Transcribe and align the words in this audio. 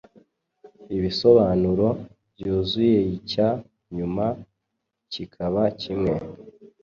ibisobanuro 0.95 1.87
byuzuyeicya 2.33 3.47
nyuma 3.95 4.25
kikaba 5.11 5.63
kimwe 5.81 6.15